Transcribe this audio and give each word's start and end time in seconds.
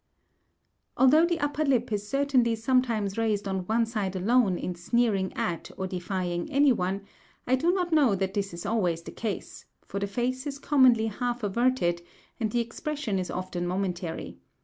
Although 0.97 1.27
the 1.27 1.39
upper 1.39 1.63
lip 1.63 1.91
is 1.91 2.09
certainly 2.09 2.55
sometimes 2.55 3.19
raised 3.19 3.47
on 3.47 3.67
one 3.67 3.85
side 3.85 4.15
alone 4.15 4.57
in 4.57 4.73
sneering 4.73 5.31
at 5.33 5.69
or 5.77 5.85
defying 5.85 6.49
any 6.51 6.71
one, 6.73 7.03
I 7.45 7.53
do 7.53 7.71
not 7.71 7.91
know 7.93 8.15
that 8.15 8.33
this 8.33 8.51
is 8.51 8.65
always 8.65 9.03
the 9.03 9.11
case, 9.11 9.65
for 9.85 9.99
the 9.99 10.07
face 10.07 10.47
is 10.47 10.57
commonly 10.57 11.05
half 11.05 11.43
averted, 11.43 12.01
and 12.39 12.51
the 12.51 12.61
expression 12.61 13.19
is 13.19 13.29
often 13.29 13.67
momentary. 13.67 14.39